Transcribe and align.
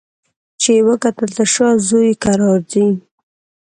چي 0.61 0.71
یې 0.77 0.81
وکتل 0.89 1.29
تر 1.37 1.47
شا 1.53 1.67
زوی 1.87 2.05
یې 2.09 2.19
کرار 2.23 2.59
ځي 2.71 2.87